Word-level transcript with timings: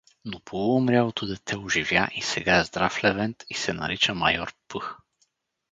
Но 0.25 0.39
полуумрялото 0.39 1.25
дете 1.27 1.57
оживя 1.57 2.07
и 2.15 2.21
сега 2.21 2.59
е 2.59 2.63
здрав 2.63 3.03
левент 3.03 3.43
и 3.49 3.53
се 3.53 3.73
нарича 3.73 4.13
майор 4.13 4.53
П. 4.67 4.79